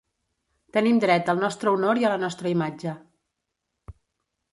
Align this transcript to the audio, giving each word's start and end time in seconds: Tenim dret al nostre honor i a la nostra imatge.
Tenim 0.77 1.01
dret 1.03 1.29
al 1.33 1.43
nostre 1.43 1.73
honor 1.75 1.99
i 2.03 2.07
a 2.09 2.11
la 2.13 2.17
nostra 2.23 2.53
imatge. 2.53 2.95